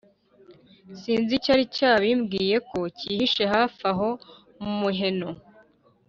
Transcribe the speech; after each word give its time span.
sinzi 0.99 1.31
icyari 1.39 1.63
cyayibwiye 1.75 2.55
ko 2.69 2.77
kihishe 2.97 3.43
hafi 3.53 3.81
aho 3.91 4.07
mu 4.61 4.71
muheno 4.79 5.29